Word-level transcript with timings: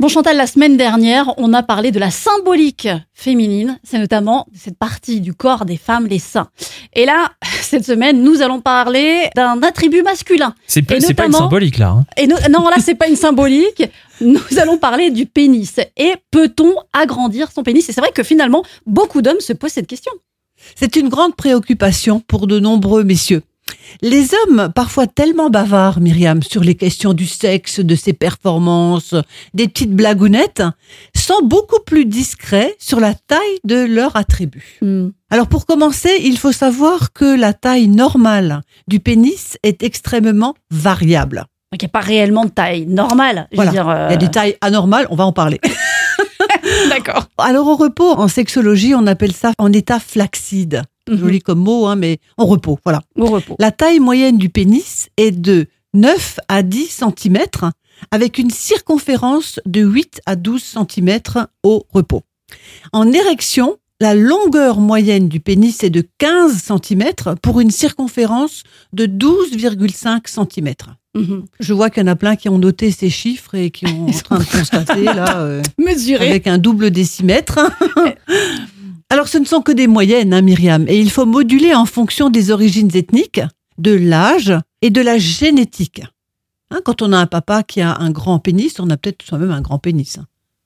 Bon 0.00 0.06
Chantal, 0.06 0.36
la 0.36 0.46
semaine 0.46 0.76
dernière, 0.76 1.34
on 1.38 1.52
a 1.52 1.64
parlé 1.64 1.90
de 1.90 1.98
la 1.98 2.12
symbolique 2.12 2.86
féminine, 3.14 3.80
c'est 3.82 3.98
notamment 3.98 4.46
cette 4.54 4.78
partie 4.78 5.20
du 5.20 5.34
corps 5.34 5.64
des 5.64 5.76
femmes, 5.76 6.06
les 6.06 6.20
seins. 6.20 6.48
Et 6.94 7.04
là, 7.04 7.32
cette 7.62 7.84
semaine, 7.84 8.22
nous 8.22 8.40
allons 8.40 8.60
parler 8.60 9.28
d'un 9.34 9.60
attribut 9.60 10.02
masculin. 10.02 10.54
C'est 10.68 10.82
pas, 10.82 10.94
pas 11.00 11.26
une 11.26 11.32
symbolique 11.32 11.78
là. 11.78 11.88
hein. 11.88 12.06
Et 12.16 12.28
no- 12.28 12.36
non, 12.48 12.68
là, 12.68 12.76
c'est 12.80 12.94
pas 12.94 13.08
une 13.08 13.16
symbolique. 13.16 13.82
Nous 14.20 14.40
allons 14.60 14.78
parler 14.78 15.10
du 15.12 15.26
pénis. 15.26 15.76
Et 15.96 16.14
peut-on 16.32 16.74
agrandir 16.92 17.52
son 17.52 17.62
pénis? 17.62 17.88
Et 17.88 17.92
c'est 17.92 18.00
vrai 18.00 18.10
que 18.12 18.24
finalement, 18.24 18.64
beaucoup 18.84 19.22
d'hommes 19.22 19.38
se 19.38 19.52
posent 19.52 19.70
cette 19.72 19.86
question. 19.86 20.10
C'est 20.74 20.96
une 20.96 21.08
grande 21.08 21.36
préoccupation 21.36 22.18
pour 22.18 22.48
de 22.48 22.58
nombreux 22.58 23.04
messieurs. 23.04 23.42
Les 24.02 24.28
hommes, 24.34 24.70
parfois 24.74 25.06
tellement 25.06 25.50
bavards, 25.50 26.00
Myriam, 26.00 26.42
sur 26.42 26.62
les 26.62 26.74
questions 26.74 27.14
du 27.14 27.26
sexe, 27.26 27.80
de 27.80 27.94
ses 27.94 28.12
performances, 28.12 29.14
des 29.54 29.66
petites 29.68 29.92
blagounettes, 29.94 30.62
sont 31.16 31.42
beaucoup 31.42 31.80
plus 31.84 32.04
discrets 32.04 32.76
sur 32.78 33.00
la 33.00 33.14
taille 33.14 33.58
de 33.64 33.76
leur 33.84 34.14
attribut. 34.16 34.78
Hmm. 34.82 35.08
Alors 35.30 35.46
pour 35.48 35.66
commencer, 35.66 36.10
il 36.22 36.38
faut 36.38 36.52
savoir 36.52 37.12
que 37.12 37.38
la 37.38 37.52
taille 37.52 37.88
normale 37.88 38.62
du 38.86 39.00
pénis 39.00 39.56
est 39.62 39.82
extrêmement 39.82 40.54
variable. 40.70 41.44
Donc, 41.72 41.82
il 41.82 41.84
n'y 41.84 41.90
a 41.90 41.92
pas 41.92 42.00
réellement 42.00 42.44
de 42.46 42.50
taille 42.50 42.86
normale. 42.86 43.46
Je 43.52 43.56
Voilà. 43.56 43.70
veux 43.70 43.74
dire, 43.74 43.88
euh, 43.90 44.06
Il 44.08 44.12
y 44.12 44.14
a 44.14 44.18
des 44.18 44.30
tailles 44.30 44.56
anormales, 44.62 45.06
on 45.10 45.16
va 45.16 45.26
en 45.26 45.32
parler. 45.32 45.60
D'accord. 46.88 47.26
Alors 47.38 47.66
au 47.66 47.76
repos, 47.76 48.10
en 48.12 48.28
sexologie, 48.28 48.94
on 48.94 49.06
appelle 49.06 49.32
ça 49.32 49.52
en 49.58 49.72
état 49.72 50.00
flaccide. 50.00 50.82
Mhm. 51.08 51.18
Joli 51.18 51.40
comme 51.40 51.60
mot, 51.60 51.86
hein, 51.86 51.96
mais 51.96 52.18
en 52.36 52.46
repos, 52.46 52.78
voilà. 52.84 53.02
Au 53.16 53.26
repos. 53.26 53.56
La 53.58 53.70
taille 53.70 54.00
moyenne 54.00 54.38
du 54.38 54.48
pénis 54.48 55.08
est 55.16 55.30
de 55.32 55.66
9 55.94 56.40
à 56.48 56.62
10 56.62 57.02
cm 57.18 57.38
avec 58.10 58.38
une 58.38 58.50
circonférence 58.50 59.60
de 59.66 59.80
8 59.80 60.20
à 60.26 60.36
12 60.36 60.62
cm 60.62 61.18
au 61.62 61.84
repos. 61.92 62.22
En 62.92 63.10
érection, 63.12 63.76
la 64.00 64.14
longueur 64.14 64.78
moyenne 64.78 65.28
du 65.28 65.40
pénis 65.40 65.82
est 65.82 65.90
de 65.90 66.06
15 66.18 66.62
cm 66.84 67.04
pour 67.42 67.60
une 67.60 67.70
circonférence 67.72 68.62
de 68.92 69.06
12,5 69.06 70.28
cm. 70.28 70.74
Mhm. 71.16 71.44
Je 71.58 71.72
vois 71.72 71.90
qu'il 71.90 72.02
y 72.02 72.04
en 72.04 72.12
a 72.12 72.16
plein 72.16 72.36
qui 72.36 72.48
ont 72.48 72.58
noté 72.58 72.92
ces 72.92 73.10
chiffres 73.10 73.54
et 73.56 73.70
qui 73.70 73.86
ont 73.88 74.06
en 74.06 74.12
train 74.12 74.38
de 74.38 74.44
constater 74.44 75.02
là 75.02 75.38
euh, 75.40 75.62
Mesuré. 75.78 76.28
avec 76.28 76.46
un 76.46 76.58
double 76.58 76.90
décimètre. 76.92 77.58
Alors, 79.10 79.28
ce 79.28 79.38
ne 79.38 79.44
sont 79.46 79.62
que 79.62 79.72
des 79.72 79.86
moyennes, 79.86 80.34
hein, 80.34 80.42
Myriam, 80.42 80.84
et 80.88 80.98
il 81.00 81.10
faut 81.10 81.24
moduler 81.26 81.74
en 81.74 81.86
fonction 81.86 82.28
des 82.28 82.50
origines 82.50 82.90
ethniques, 82.94 83.40
de 83.78 83.92
l'âge 83.92 84.52
et 84.82 84.90
de 84.90 85.00
la 85.00 85.18
génétique. 85.18 86.02
Hein, 86.70 86.80
quand 86.84 87.00
on 87.00 87.12
a 87.12 87.18
un 87.18 87.26
papa 87.26 87.62
qui 87.62 87.80
a 87.80 87.96
un 87.96 88.10
grand 88.10 88.38
pénis, 88.38 88.78
on 88.80 88.90
a 88.90 88.96
peut-être 88.98 89.22
soi-même 89.22 89.50
un 89.50 89.62
grand 89.62 89.78
pénis. 89.78 90.18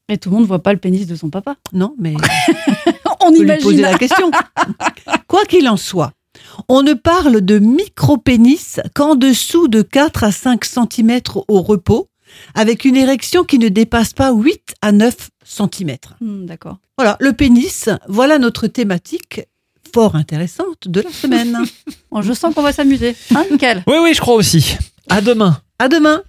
Mais 0.08 0.16
tout 0.18 0.30
le 0.30 0.34
monde 0.34 0.42
ne 0.42 0.48
voit 0.48 0.62
pas 0.62 0.72
le 0.72 0.80
pénis 0.80 1.06
de 1.06 1.14
son 1.14 1.30
papa. 1.30 1.54
Non, 1.72 1.94
mais 1.98 2.14
On 3.20 3.28
on 3.28 3.30
peut 3.30 3.36
lui 3.38 3.44
imagine. 3.44 3.62
poser 3.62 3.82
la 3.82 3.96
question. 3.96 4.30
Quoi 5.28 5.44
qu'il 5.44 5.68
en 5.68 5.76
soit, 5.76 6.12
on 6.68 6.82
ne 6.82 6.94
parle 6.94 7.40
de 7.40 7.60
micro-pénis 7.60 8.80
qu'en 8.94 9.14
dessous 9.14 9.68
de 9.68 9.82
4 9.82 10.24
à 10.24 10.32
5 10.32 10.64
cm 10.64 11.20
au 11.46 11.62
repos, 11.62 12.08
avec 12.54 12.84
une 12.84 12.96
érection 12.96 13.44
qui 13.44 13.58
ne 13.58 13.68
dépasse 13.68 14.12
pas 14.12 14.32
8 14.32 14.74
à 14.82 14.92
9 14.92 15.30
cm. 15.44 15.96
Hmm, 16.20 16.46
D'accord. 16.46 16.78
Voilà, 16.98 17.16
le 17.20 17.32
pénis, 17.32 17.88
voilà 18.08 18.38
notre 18.38 18.66
thématique 18.66 19.40
fort 19.94 20.14
intéressante 20.16 20.88
de 20.88 21.00
la 21.00 21.10
semaine. 21.22 21.58
Bon, 22.10 22.22
je 22.22 22.32
sens 22.32 22.54
qu'on 22.54 22.62
va 22.62 22.72
s'amuser. 22.72 23.16
Hein, 23.34 23.44
Michael 23.50 23.82
Oui, 23.86 23.96
oui, 24.02 24.14
je 24.14 24.20
crois 24.20 24.34
aussi. 24.34 24.76
À 25.08 25.20
demain. 25.20 25.60
à 25.78 25.88
demain 25.88 26.22